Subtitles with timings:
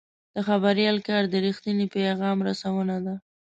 [0.35, 3.15] د خبریال کار د رښتیني پیغام رسونه ده.